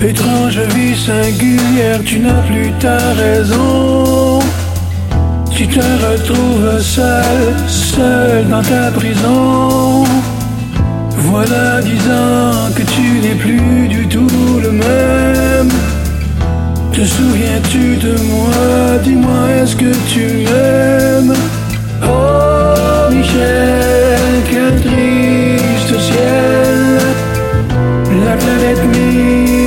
[0.00, 4.38] Étrange vie singulière, tu n'as plus ta raison.
[5.50, 10.04] Tu te retrouves seul, seul dans ta prison.
[11.16, 15.68] Voilà dix ans que tu n'es plus du tout le même.
[16.92, 18.98] Te souviens-tu de moi?
[19.02, 21.34] Dis-moi, est-ce que tu m'aimes?
[22.04, 27.00] Oh Michel, quel triste ciel.
[28.24, 29.57] La planète mille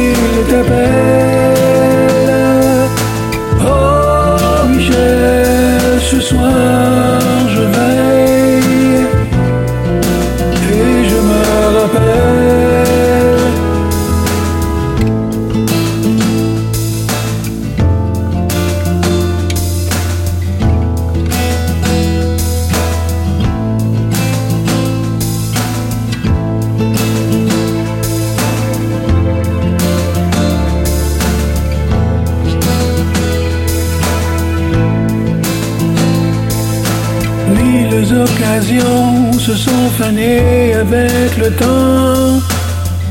[38.14, 42.42] Occasions se sont fanées avec le temps,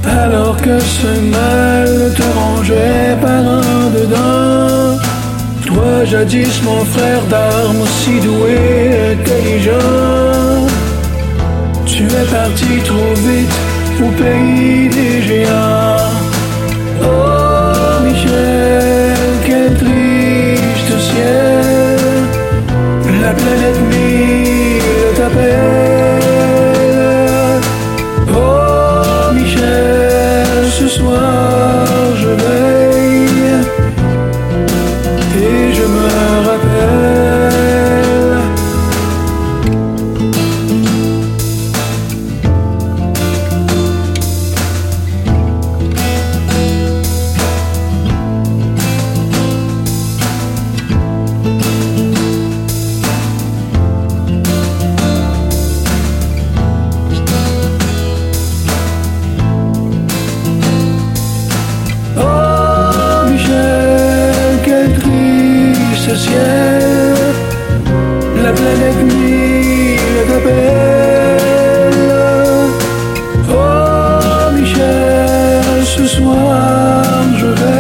[0.07, 4.99] alors que ce mal te rongeait par en dedans.
[5.65, 10.67] Toi, jadis mon frère d'armes, si doué, intelligent,
[11.87, 13.57] tu es parti trop vite
[14.05, 16.13] au pays des géants.
[17.03, 22.01] Oh Michel, quel triste ciel.
[23.23, 24.50] La planète mille
[66.21, 67.17] ciel,
[68.45, 71.99] la planète nuit est belle.
[73.49, 77.05] Oh Michel, ce soir
[77.39, 77.80] je vais.